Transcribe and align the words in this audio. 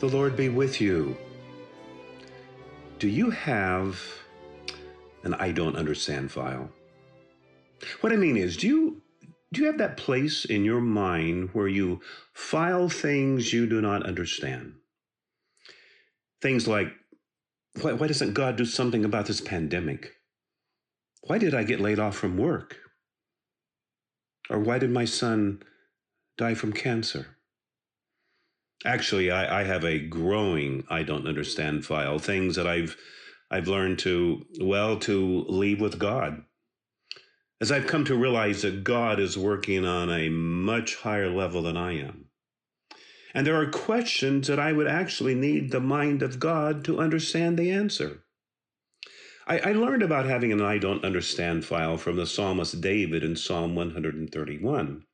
The 0.00 0.08
Lord 0.08 0.34
be 0.34 0.48
with 0.48 0.80
you. 0.80 1.14
Do 2.98 3.06
you 3.06 3.28
have 3.28 4.00
an 5.24 5.34
I 5.34 5.52
don't 5.52 5.76
understand 5.76 6.32
file? 6.32 6.70
What 8.00 8.10
I 8.10 8.16
mean 8.16 8.38
is, 8.38 8.56
do 8.56 8.66
you 8.66 9.02
do 9.52 9.60
you 9.60 9.66
have 9.66 9.76
that 9.76 9.98
place 9.98 10.46
in 10.46 10.64
your 10.64 10.80
mind 10.80 11.50
where 11.52 11.68
you 11.68 12.00
file 12.32 12.88
things 12.88 13.52
you 13.52 13.66
do 13.66 13.82
not 13.82 14.06
understand? 14.06 14.76
Things 16.40 16.66
like, 16.66 16.88
why, 17.82 17.92
why 17.92 18.06
doesn't 18.06 18.32
God 18.32 18.56
do 18.56 18.64
something 18.64 19.04
about 19.04 19.26
this 19.26 19.42
pandemic? 19.42 20.12
Why 21.24 21.36
did 21.36 21.54
I 21.54 21.62
get 21.62 21.78
laid 21.78 21.98
off 21.98 22.16
from 22.16 22.38
work? 22.38 22.78
Or 24.48 24.58
why 24.60 24.78
did 24.78 24.90
my 24.90 25.04
son 25.04 25.62
die 26.38 26.54
from 26.54 26.72
cancer? 26.72 27.36
Actually, 28.84 29.30
I, 29.30 29.60
I 29.60 29.64
have 29.64 29.84
a 29.84 29.98
growing 29.98 30.84
I 30.88 31.02
don't 31.02 31.26
understand 31.26 31.84
file, 31.84 32.18
things 32.18 32.56
that 32.56 32.66
I've 32.66 32.96
I've 33.50 33.68
learned 33.68 33.98
to 34.00 34.46
well 34.60 34.98
to 35.00 35.44
leave 35.48 35.80
with 35.80 35.98
God. 35.98 36.44
As 37.60 37.70
I've 37.70 37.86
come 37.86 38.04
to 38.06 38.14
realize 38.14 38.62
that 38.62 38.84
God 38.84 39.20
is 39.20 39.36
working 39.36 39.84
on 39.84 40.08
a 40.08 40.30
much 40.30 40.96
higher 40.96 41.28
level 41.28 41.62
than 41.62 41.76
I 41.76 41.98
am. 41.98 42.26
And 43.34 43.46
there 43.46 43.60
are 43.60 43.70
questions 43.70 44.46
that 44.46 44.58
I 44.58 44.72
would 44.72 44.86
actually 44.86 45.34
need 45.34 45.70
the 45.70 45.80
mind 45.80 46.22
of 46.22 46.40
God 46.40 46.84
to 46.84 46.98
understand 46.98 47.58
the 47.58 47.70
answer. 47.70 48.24
I, 49.46 49.58
I, 49.58 49.72
learned 49.72 50.02
about 50.02 50.26
having 50.26 50.52
an 50.52 50.62
I 50.62 50.78
don't 50.78 51.04
understand 51.04 51.64
file 51.64 51.96
from 51.96 52.16
the 52.16 52.26
psalmist 52.26 52.80
David 52.80 53.24
in 53.24 53.36
Psalm 53.36 53.74
131. 53.74 55.04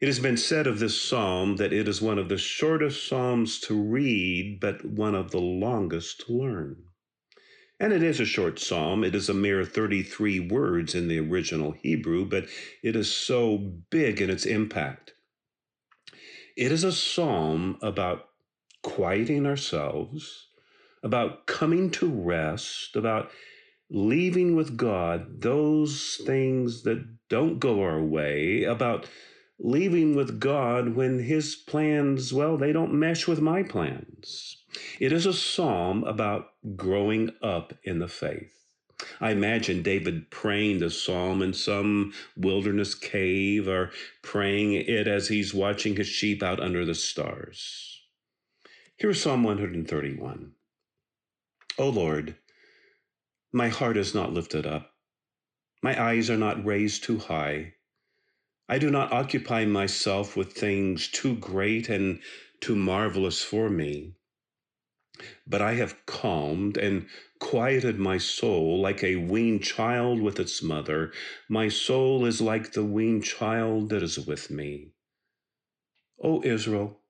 It 0.00 0.06
has 0.06 0.18
been 0.18 0.38
said 0.38 0.66
of 0.66 0.78
this 0.78 1.00
psalm 1.00 1.56
that 1.56 1.74
it 1.74 1.86
is 1.86 2.00
one 2.00 2.18
of 2.18 2.30
the 2.30 2.38
shortest 2.38 3.06
psalms 3.06 3.60
to 3.60 3.74
read, 3.74 4.58
but 4.58 4.82
one 4.82 5.14
of 5.14 5.30
the 5.30 5.40
longest 5.40 6.26
to 6.26 6.32
learn. 6.32 6.84
And 7.78 7.92
it 7.92 8.02
is 8.02 8.18
a 8.18 8.24
short 8.24 8.58
psalm. 8.58 9.04
It 9.04 9.14
is 9.14 9.28
a 9.28 9.34
mere 9.34 9.62
33 9.62 10.40
words 10.40 10.94
in 10.94 11.08
the 11.08 11.18
original 11.18 11.72
Hebrew, 11.72 12.24
but 12.24 12.46
it 12.82 12.96
is 12.96 13.14
so 13.14 13.58
big 13.90 14.22
in 14.22 14.30
its 14.30 14.46
impact. 14.46 15.12
It 16.56 16.72
is 16.72 16.84
a 16.84 16.92
psalm 16.92 17.78
about 17.82 18.28
quieting 18.82 19.44
ourselves, 19.46 20.48
about 21.02 21.46
coming 21.46 21.90
to 21.92 22.06
rest, 22.06 22.96
about 22.96 23.30
leaving 23.90 24.56
with 24.56 24.78
God 24.78 25.42
those 25.42 26.20
things 26.24 26.84
that 26.84 27.04
don't 27.28 27.58
go 27.58 27.82
our 27.82 28.02
way, 28.02 28.64
about 28.64 29.06
leaving 29.62 30.14
with 30.14 30.40
God 30.40 30.94
when 30.94 31.18
his 31.18 31.54
plans, 31.54 32.32
well, 32.32 32.56
they 32.56 32.72
don't 32.72 32.94
mesh 32.94 33.28
with 33.28 33.40
my 33.40 33.62
plans. 33.62 34.56
It 34.98 35.12
is 35.12 35.26
a 35.26 35.34
psalm 35.34 36.02
about 36.04 36.48
growing 36.76 37.30
up 37.42 37.74
in 37.84 37.98
the 37.98 38.08
faith. 38.08 38.52
I 39.20 39.30
imagine 39.30 39.82
David 39.82 40.30
praying 40.30 40.78
the 40.78 40.90
psalm 40.90 41.42
in 41.42 41.52
some 41.52 42.12
wilderness 42.36 42.94
cave 42.94 43.68
or 43.68 43.90
praying 44.22 44.72
it 44.74 45.06
as 45.06 45.28
he's 45.28 45.54
watching 45.54 45.96
his 45.96 46.08
sheep 46.08 46.42
out 46.42 46.60
under 46.60 46.84
the 46.84 46.94
stars. 46.94 48.02
Here's 48.96 49.22
Psalm 49.22 49.42
131. 49.42 50.52
O 51.78 51.88
Lord, 51.88 52.36
my 53.52 53.68
heart 53.68 53.96
is 53.96 54.14
not 54.14 54.32
lifted 54.32 54.66
up, 54.66 54.92
my 55.82 56.00
eyes 56.00 56.28
are 56.28 56.36
not 56.36 56.64
raised 56.64 57.04
too 57.04 57.18
high. 57.18 57.74
I 58.70 58.78
do 58.78 58.88
not 58.88 59.12
occupy 59.12 59.64
myself 59.64 60.36
with 60.36 60.52
things 60.52 61.08
too 61.08 61.34
great 61.34 61.88
and 61.88 62.20
too 62.60 62.76
marvelous 62.76 63.42
for 63.42 63.68
me. 63.68 64.12
But 65.44 65.60
I 65.60 65.74
have 65.74 66.06
calmed 66.06 66.76
and 66.76 67.08
quieted 67.40 67.98
my 67.98 68.16
soul 68.16 68.80
like 68.80 69.02
a 69.02 69.16
weaned 69.16 69.64
child 69.64 70.20
with 70.20 70.38
its 70.38 70.62
mother. 70.62 71.12
My 71.48 71.68
soul 71.68 72.24
is 72.24 72.40
like 72.40 72.70
the 72.70 72.84
weaned 72.84 73.24
child 73.24 73.88
that 73.88 74.04
is 74.04 74.20
with 74.24 74.52
me. 74.52 74.92
O 76.22 76.40
Israel, 76.44 77.00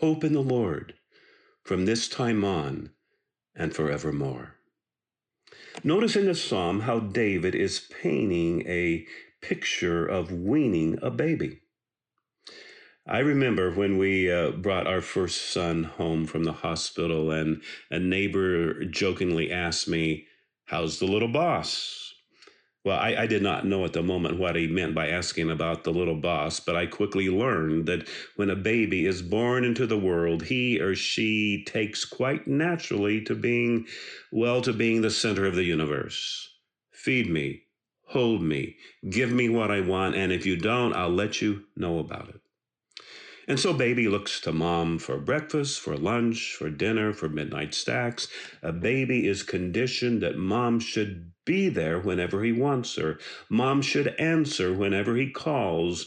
hope 0.00 0.22
in 0.22 0.34
the 0.34 0.42
Lord 0.42 0.92
from 1.64 1.86
this 1.86 2.10
time 2.10 2.44
on 2.44 2.90
and 3.54 3.74
forevermore. 3.74 4.56
Notice 5.82 6.14
in 6.14 6.26
this 6.26 6.44
psalm 6.44 6.80
how 6.80 7.00
David 7.00 7.54
is 7.54 7.88
painting 8.02 8.66
a 8.66 9.06
picture 9.42 10.06
of 10.06 10.32
weaning 10.32 10.98
a 11.02 11.10
baby. 11.10 11.60
I 13.06 13.18
remember 13.18 13.72
when 13.72 13.98
we 13.98 14.30
uh, 14.30 14.52
brought 14.52 14.86
our 14.86 15.00
first 15.00 15.50
son 15.50 15.84
home 15.84 16.24
from 16.24 16.44
the 16.44 16.52
hospital, 16.52 17.32
and 17.32 17.60
a 17.90 17.98
neighbor 17.98 18.84
jokingly 18.84 19.50
asked 19.50 19.88
me, 19.88 20.26
How's 20.66 21.00
the 21.00 21.06
little 21.06 21.28
boss? 21.28 22.14
Well, 22.84 22.98
I, 22.98 23.14
I, 23.16 23.26
did 23.26 23.42
not 23.42 23.66
know 23.66 23.84
at 23.84 23.92
the 23.92 24.02
moment 24.02 24.40
what 24.40 24.56
he 24.56 24.66
meant 24.66 24.94
by 24.94 25.08
asking 25.08 25.50
about 25.50 25.84
the 25.84 25.92
little 25.92 26.16
boss, 26.16 26.58
but 26.58 26.74
I 26.74 26.86
quickly 26.86 27.28
learned 27.28 27.86
that 27.86 28.08
when 28.34 28.50
a 28.50 28.56
baby 28.56 29.06
is 29.06 29.22
born 29.22 29.64
into 29.64 29.86
the 29.86 29.98
world, 29.98 30.44
he 30.44 30.80
or 30.80 30.96
she 30.96 31.64
takes 31.64 32.04
quite 32.04 32.48
naturally 32.48 33.20
to 33.22 33.36
being, 33.36 33.86
well, 34.32 34.62
to 34.62 34.72
being 34.72 35.00
the 35.00 35.10
center 35.10 35.46
of 35.46 35.54
the 35.54 35.62
universe. 35.62 36.48
Feed 36.90 37.30
me, 37.30 37.62
hold 38.12 38.42
me, 38.42 38.76
give 39.08 39.32
me 39.32 39.48
what 39.48 39.70
I 39.70 39.80
want, 39.80 40.14
and 40.14 40.32
if 40.32 40.46
you 40.46 40.56
don't, 40.56 40.94
I'll 40.94 41.08
let 41.08 41.40
you 41.40 41.64
know 41.76 41.98
about 41.98 42.28
it. 42.28 42.40
And 43.48 43.58
so 43.58 43.72
baby 43.72 44.06
looks 44.06 44.40
to 44.42 44.52
mom 44.52 44.98
for 44.98 45.18
breakfast, 45.18 45.80
for 45.80 45.96
lunch, 45.96 46.54
for 46.56 46.70
dinner, 46.70 47.12
for 47.12 47.28
midnight 47.28 47.74
stacks. 47.74 48.28
A 48.62 48.72
baby 48.72 49.26
is 49.26 49.42
conditioned 49.42 50.22
that 50.22 50.36
mom 50.36 50.78
should 50.78 51.32
be 51.44 51.68
there 51.68 51.98
whenever 51.98 52.44
he 52.44 52.52
wants 52.52 52.94
her. 52.96 53.18
Mom 53.50 53.82
should 53.82 54.14
answer 54.18 54.72
whenever 54.72 55.16
he 55.16 55.30
calls. 55.30 56.06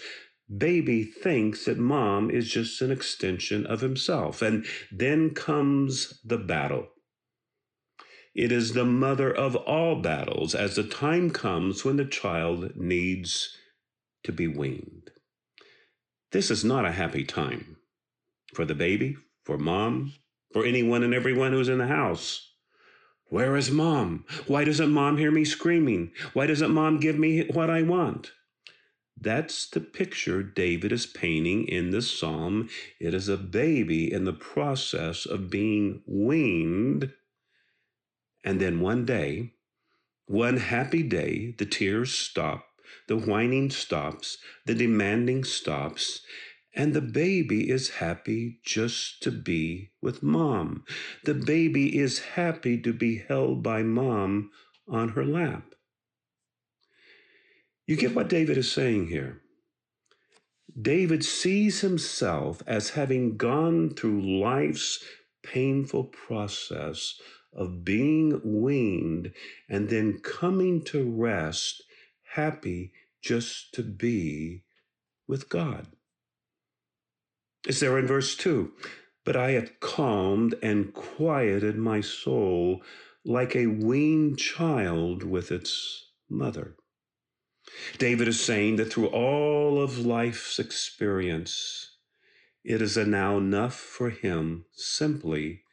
Baby 0.56 1.04
thinks 1.04 1.66
that 1.66 1.78
mom 1.78 2.30
is 2.30 2.50
just 2.50 2.82
an 2.82 2.92
extension 2.92 3.66
of 3.66 3.82
himself. 3.82 4.42
And 4.42 4.66
then 4.92 5.32
comes 5.32 6.22
the 6.24 6.38
battle. 6.38 6.88
It 8.36 8.52
is 8.52 8.74
the 8.74 8.84
mother 8.84 9.34
of 9.34 9.56
all 9.56 9.96
battles 9.96 10.54
as 10.54 10.76
the 10.76 10.84
time 10.84 11.32
comes 11.32 11.86
when 11.86 11.96
the 11.96 12.04
child 12.06 12.76
needs 12.76 13.56
to 14.24 14.34
be 14.34 14.46
weaned. 14.46 15.10
This 16.34 16.52
is 16.52 16.66
not 16.66 16.84
a 16.84 16.92
happy 16.92 17.24
time 17.24 17.78
for 18.54 18.66
the 18.66 18.76
baby, 18.76 19.16
for 19.46 19.58
mom, 19.58 20.14
for 20.52 20.66
anyone 20.66 21.02
and 21.02 21.14
everyone 21.14 21.54
who's 21.54 21.70
in 21.70 21.78
the 21.78 21.88
house. 21.88 22.52
Where 23.30 23.56
is 23.56 23.72
mom? 23.72 24.26
Why 24.48 24.66
doesn't 24.66 24.92
mom 24.92 25.18
hear 25.18 25.32
me 25.32 25.46
screaming? 25.46 26.12
Why 26.34 26.46
doesn't 26.46 26.74
mom 26.74 27.00
give 27.00 27.18
me 27.18 27.48
what 27.48 27.70
I 27.70 27.84
want? 27.84 28.34
That's 29.18 29.70
the 29.70 29.80
picture 29.80 30.44
David 30.44 30.92
is 30.92 31.06
painting 31.06 31.70
in 31.70 31.92
this 31.92 32.20
psalm. 32.20 32.70
It 33.00 33.14
is 33.14 33.30
a 33.30 33.38
baby 33.38 34.12
in 34.12 34.26
the 34.26 34.34
process 34.34 35.26
of 35.26 35.50
being 35.50 36.04
weaned 36.06 37.14
and 38.46 38.62
then 38.62 38.80
one 38.80 39.06
day, 39.06 39.52
one 40.28 40.58
happy 40.58 41.04
day, 41.04 41.56
the 41.58 41.66
tears 41.66 42.14
stop, 42.14 42.68
the 43.08 43.18
whining 43.18 43.72
stops, 43.72 44.38
the 44.66 44.76
demanding 44.76 45.44
stops, 45.44 46.22
and 46.76 46.94
the 46.94 47.02
baby 47.02 47.70
is 47.70 47.90
happy 47.90 48.60
just 48.64 49.24
to 49.24 49.32
be 49.32 49.92
with 50.02 50.22
mom. 50.22 50.84
The 51.24 51.34
baby 51.34 51.98
is 51.98 52.20
happy 52.20 52.80
to 52.82 52.94
be 52.94 53.24
held 53.28 53.64
by 53.64 53.82
mom 53.82 54.52
on 54.88 55.10
her 55.10 55.26
lap. 55.26 55.74
You 57.88 57.96
get 57.96 58.16
what 58.16 58.30
David 58.30 58.58
is 58.58 58.72
saying 58.72 59.08
here. 59.08 59.42
David 60.80 61.24
sees 61.24 61.82
himself 61.82 62.62
as 62.68 62.92
having 62.92 63.38
gone 63.38 63.92
through 63.92 64.42
life's 64.42 65.04
painful 65.44 66.06
process 66.06 67.20
of 67.56 67.84
being 67.86 68.42
weaned 68.44 69.32
and 69.70 69.90
then 69.90 70.20
coming 70.20 70.84
to 70.84 71.10
rest, 71.10 71.84
happy 72.34 72.92
just 73.22 73.74
to 73.74 73.82
be 73.82 74.64
with 75.28 75.50
God. 75.50 75.88
It's 77.68 77.80
there 77.80 77.98
in 77.98 78.06
verse 78.06 78.36
2 78.36 78.72
But 79.24 79.36
I 79.36 79.52
have 79.52 79.80
calmed 79.80 80.56
and 80.62 80.94
quieted 80.94 81.78
my 81.78 82.02
soul 82.02 82.84
like 83.24 83.56
a 83.56 83.68
weaned 83.68 84.38
child 84.38 85.24
with 85.24 85.52
its 85.52 86.12
mother. 86.30 86.76
David 87.98 88.28
is 88.28 88.40
saying 88.40 88.76
that 88.76 88.94
through 88.94 89.08
all 89.08 89.82
of 89.82 90.06
life's 90.06 90.60
experience, 90.60 91.98
it 92.64 92.82
is 92.82 92.96
now 92.98 93.38
enough 93.38 93.76
for 93.76 94.12
him 94.12 94.66
simply 94.74 95.64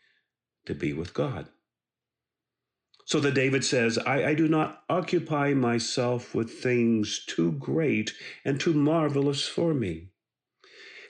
to 0.64 0.75
be 0.75 0.93
with 0.93 1.12
God. 1.12 1.49
So 3.12 3.20
that 3.20 3.34
David 3.34 3.62
says, 3.62 3.98
I, 3.98 4.28
I, 4.30 4.34
do 4.34 4.48
not 4.48 4.84
occupy 4.88 5.52
myself 5.52 6.34
with 6.34 6.50
things 6.50 7.22
too 7.26 7.52
great 7.52 8.14
and 8.42 8.58
too 8.58 8.72
marvelous 8.72 9.46
for 9.46 9.74
me. 9.74 10.08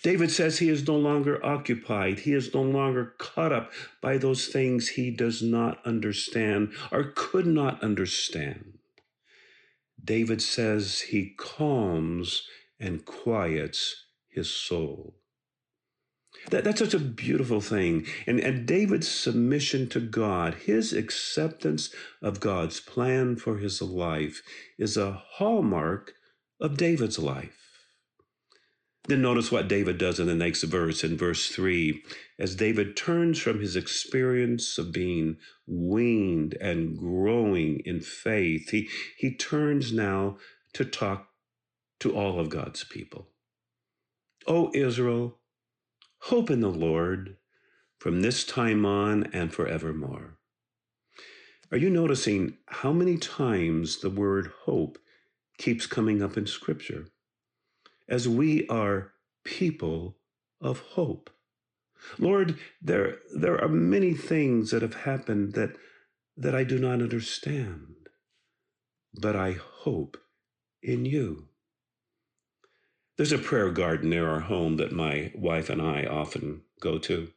David 0.03 0.33
says 0.33 0.59
he 0.59 0.69
is 0.69 0.85
no 0.85 0.97
longer 0.97 1.39
occupied. 1.47 2.19
He 2.19 2.33
is 2.33 2.53
no 2.53 2.63
longer 2.63 3.15
caught 3.19 3.53
up 3.53 3.71
by 4.01 4.19
those 4.19 4.49
things 4.49 4.89
he 4.89 5.13
does 5.13 5.43
not 5.43 5.79
understand 5.87 6.73
or 6.91 7.13
could 7.15 7.47
not 7.47 7.81
understand. 7.85 8.81
David 10.05 10.43
says 10.43 11.03
he 11.03 11.35
calms 11.39 12.49
and 12.81 13.05
quiets 13.05 14.07
his 14.29 14.51
soul. 14.51 15.22
That, 16.51 16.65
that's 16.65 16.81
such 16.81 16.95
a 16.95 16.99
beautiful 16.99 17.61
thing. 17.61 18.07
And, 18.27 18.41
and 18.41 18.67
David's 18.67 19.09
submission 19.09 19.89
to 19.91 20.01
God, 20.01 20.55
his 20.55 20.93
acceptance 20.93 21.95
of 22.21 22.41
God's 22.41 22.81
plan 22.81 23.37
for 23.37 23.59
his 23.59 23.81
life, 23.81 24.43
is 24.79 24.97
a 24.97 25.23
hallmark 25.35 26.15
of 26.61 26.77
David's 26.77 27.19
life. 27.19 27.59
Then 29.09 29.23
notice 29.23 29.51
what 29.51 29.69
David 29.69 29.99
does 29.99 30.21
in 30.21 30.29
the 30.29 30.35
next 30.35 30.63
verse, 30.63 31.03
in 31.03 31.17
verse 31.17 31.49
3. 31.49 32.03
As 32.39 32.55
David 32.55 32.97
turns 32.97 33.39
from 33.39 33.61
his 33.61 33.75
experience 33.75 34.79
of 34.79 34.93
being 34.93 35.39
weaned 35.67 36.57
and 36.61 36.97
growing 36.97 37.81
in 37.85 38.01
faith, 38.01 38.71
he, 38.71 38.89
he 39.17 39.35
turns 39.35 39.93
now 39.93 40.39
to 40.75 40.85
talk 40.85 41.29
to 42.01 42.15
all 42.15 42.39
of 42.39 42.49
God's 42.49 42.85
people. 42.85 43.29
O 44.47 44.71
Israel, 44.73 45.39
hope 46.27 46.51
in 46.51 46.61
the 46.61 46.71
Lord 46.71 47.37
from 47.99 48.23
this 48.23 48.45
time 48.45 48.87
on 48.87 49.25
and 49.33 49.53
forevermore. 49.53 50.39
Are 51.73 51.79
you 51.79 51.91
noticing 51.91 52.59
how 52.67 52.93
many 52.93 53.17
times 53.17 54.01
the 54.01 54.11
word 54.11 54.53
hope 54.63 54.99
keeps 55.59 55.87
coming 55.87 56.23
up 56.23 56.37
in 56.37 56.47
Scripture? 56.47 57.07
As 58.09 58.29
we 58.29 58.69
are 58.69 59.13
people 59.45 60.17
of 60.61 60.79
hope. 60.81 61.29
Lord, 62.19 62.57
there, 62.81 63.19
there 63.35 63.61
are 63.61 63.69
many 63.69 64.15
things 64.15 64.71
that 64.71 64.83
have 64.83 64.95
happened 64.95 65.55
that, 65.55 65.77
that 66.37 66.55
I 66.55 66.63
do 66.63 66.79
not 66.79 67.03
understand, 67.03 68.09
but 69.15 69.35
I 69.35 69.53
hope 69.53 70.17
in 70.83 71.05
you. 71.05 71.49
There's 73.17 73.33
a 73.33 73.39
prayer 73.39 73.71
garden 73.71 74.11
near 74.11 74.29
our 74.29 74.41
home 74.41 74.79
that 74.79 74.93
my 74.93 75.33
wife 75.35 75.69
and 75.69 75.83
I 75.83 76.05
often 76.07 76.63
go 76.81 76.99
to. 76.99 77.29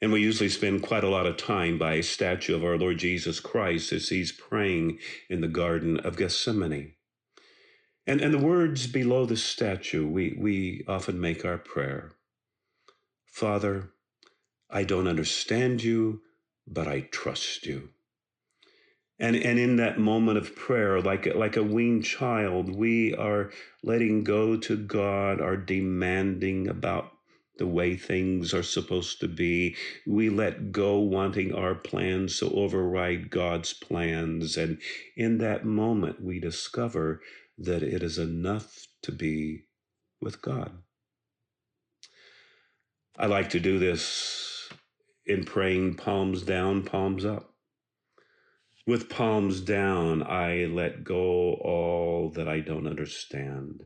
And 0.00 0.12
we 0.12 0.20
usually 0.20 0.50
spend 0.50 0.82
quite 0.82 1.04
a 1.04 1.08
lot 1.08 1.26
of 1.26 1.36
time 1.36 1.78
by 1.78 1.94
a 1.94 2.02
statue 2.02 2.54
of 2.54 2.62
our 2.62 2.76
Lord 2.76 2.98
Jesus 2.98 3.40
Christ 3.40 3.92
as 3.92 4.08
he's 4.08 4.30
praying 4.30 4.98
in 5.28 5.40
the 5.40 5.48
Garden 5.48 5.98
of 5.98 6.16
Gethsemane. 6.16 6.92
And, 8.06 8.20
and 8.20 8.32
the 8.32 8.38
words 8.38 8.86
below 8.86 9.26
the 9.26 9.36
statue, 9.36 10.06
we, 10.06 10.36
we 10.38 10.84
often 10.86 11.20
make 11.20 11.44
our 11.44 11.58
prayer 11.58 12.12
Father, 13.24 13.90
I 14.70 14.84
don't 14.84 15.08
understand 15.08 15.82
you, 15.82 16.22
but 16.66 16.88
I 16.88 17.00
trust 17.00 17.66
you. 17.66 17.90
And, 19.18 19.34
and 19.34 19.58
in 19.58 19.76
that 19.76 19.98
moment 19.98 20.36
of 20.36 20.54
prayer, 20.54 21.00
like, 21.00 21.34
like 21.34 21.56
a 21.56 21.62
weaned 21.62 22.04
child, 22.04 22.74
we 22.74 23.14
are 23.14 23.50
letting 23.82 24.24
go 24.24 24.56
to 24.58 24.76
God, 24.76 25.40
our 25.40 25.56
demanding 25.56 26.68
about 26.68 27.12
the 27.58 27.66
way 27.66 27.96
things 27.96 28.52
are 28.52 28.62
supposed 28.62 29.20
to 29.20 29.28
be. 29.28 29.74
We 30.06 30.28
let 30.28 30.70
go 30.70 30.98
wanting 30.98 31.54
our 31.54 31.74
plans 31.74 32.38
to 32.40 32.50
override 32.50 33.30
God's 33.30 33.72
plans. 33.72 34.58
And 34.58 34.78
in 35.16 35.38
that 35.38 35.64
moment, 35.64 36.22
we 36.22 36.38
discover 36.38 37.22
that 37.56 37.82
it 37.82 38.02
is 38.02 38.18
enough 38.18 38.86
to 39.02 39.12
be 39.12 39.64
with 40.20 40.42
God. 40.42 40.72
I 43.18 43.26
like 43.26 43.48
to 43.50 43.60
do 43.60 43.78
this 43.78 44.68
in 45.24 45.44
praying 45.44 45.94
palms 45.94 46.42
down, 46.42 46.82
palms 46.82 47.24
up. 47.24 47.55
With 48.86 49.08
palms 49.08 49.60
down, 49.60 50.22
I 50.22 50.66
let 50.66 51.02
go 51.02 51.54
all 51.54 52.30
that 52.30 52.46
I 52.46 52.60
don't 52.60 52.86
understand 52.86 53.84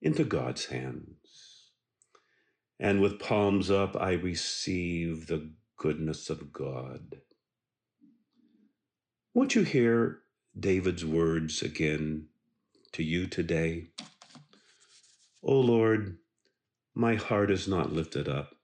into 0.00 0.24
God's 0.24 0.66
hands. 0.66 1.72
And 2.80 3.02
with 3.02 3.18
palms 3.20 3.70
up, 3.70 3.94
I 3.94 4.12
receive 4.12 5.26
the 5.26 5.52
goodness 5.76 6.30
of 6.30 6.50
God. 6.50 7.20
Won't 9.34 9.54
you 9.54 9.64
hear 9.64 10.20
David's 10.58 11.04
words 11.04 11.62
again 11.62 12.28
to 12.92 13.02
you 13.02 13.26
today? 13.26 13.88
O 15.42 15.60
Lord, 15.60 16.16
my 16.94 17.16
heart 17.16 17.50
is 17.50 17.68
not 17.68 17.92
lifted 17.92 18.30
up, 18.30 18.54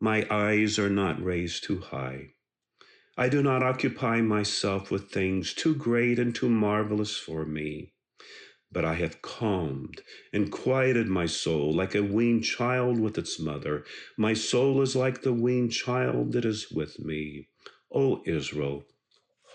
my 0.00 0.26
eyes 0.30 0.78
are 0.78 0.88
not 0.88 1.22
raised 1.22 1.64
too 1.64 1.80
high. 1.80 2.30
I 3.16 3.28
do 3.28 3.42
not 3.42 3.62
occupy 3.62 4.22
myself 4.22 4.90
with 4.90 5.10
things 5.10 5.52
too 5.52 5.74
great 5.74 6.18
and 6.18 6.34
too 6.34 6.48
marvelous 6.48 7.16
for 7.18 7.44
me. 7.44 7.92
But 8.70 8.86
I 8.86 8.94
have 8.94 9.20
calmed 9.20 10.00
and 10.32 10.50
quieted 10.50 11.08
my 11.08 11.26
soul 11.26 11.74
like 11.74 11.94
a 11.94 12.02
weaned 12.02 12.44
child 12.44 12.98
with 12.98 13.18
its 13.18 13.38
mother. 13.38 13.84
My 14.16 14.32
soul 14.32 14.80
is 14.80 14.96
like 14.96 15.20
the 15.20 15.34
weaned 15.34 15.72
child 15.72 16.32
that 16.32 16.46
is 16.46 16.70
with 16.70 16.98
me. 16.98 17.48
O 17.94 18.22
Israel, 18.24 18.84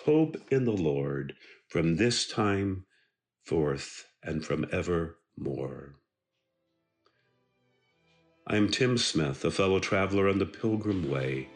hope 0.06 0.38
in 0.52 0.66
the 0.66 0.72
Lord 0.72 1.34
from 1.68 1.96
this 1.96 2.28
time 2.28 2.86
forth 3.44 4.06
and 4.22 4.46
from 4.46 4.68
evermore. 4.72 5.96
I'm 8.46 8.70
Tim 8.70 9.00
Smith, 9.00 9.44
a 9.44 9.50
fellow 9.50 9.80
traveler 9.80 10.30
on 10.30 10.38
the 10.38 10.46
Pilgrim 10.46 11.10
Way. 11.10 11.50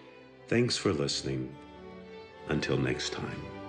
Thanks 0.48 0.76
for 0.76 0.92
listening. 0.92 1.56
Until 2.52 2.76
next 2.76 3.14
time. 3.14 3.61